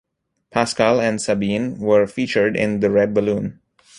Pascal 0.49 0.99
and 0.99 1.21
Sabine 1.21 1.77
were 1.77 2.07
featured 2.07 2.57
in 2.57 2.79
"The 2.79 2.89
Red 2.89 3.13
Balloon". 3.13 3.59